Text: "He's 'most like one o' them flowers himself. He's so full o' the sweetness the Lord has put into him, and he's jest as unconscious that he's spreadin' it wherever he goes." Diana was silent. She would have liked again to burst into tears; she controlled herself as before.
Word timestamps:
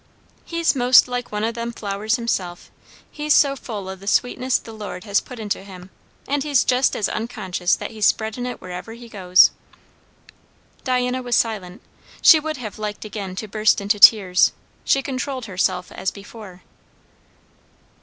"He's 0.45 0.75
'most 0.75 1.07
like 1.07 1.31
one 1.31 1.43
o' 1.43 1.51
them 1.51 1.71
flowers 1.71 2.15
himself. 2.15 2.71
He's 3.11 3.35
so 3.35 3.55
full 3.55 3.87
o' 3.87 3.93
the 3.93 4.07
sweetness 4.07 4.57
the 4.57 4.73
Lord 4.73 5.03
has 5.03 5.19
put 5.19 5.37
into 5.37 5.63
him, 5.63 5.91
and 6.27 6.41
he's 6.41 6.63
jest 6.63 6.95
as 6.95 7.07
unconscious 7.07 7.75
that 7.75 7.91
he's 7.91 8.07
spreadin' 8.11 8.47
it 8.47 8.59
wherever 8.59 8.93
he 8.93 9.07
goes." 9.07 9.51
Diana 10.83 11.21
was 11.21 11.35
silent. 11.35 11.83
She 12.19 12.39
would 12.39 12.57
have 12.57 12.79
liked 12.79 13.05
again 13.05 13.35
to 13.35 13.47
burst 13.47 13.79
into 13.79 13.99
tears; 13.99 14.53
she 14.83 15.03
controlled 15.03 15.45
herself 15.45 15.91
as 15.91 16.09
before. 16.09 16.63